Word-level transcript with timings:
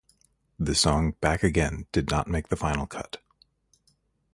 The 0.57 0.73
song, 0.73 1.11
"Back 1.21 1.43
Again", 1.43 1.85
did 1.91 2.09
not 2.09 2.27
make 2.27 2.47
the 2.47 2.55
final 2.55 2.87
cut. 2.87 3.21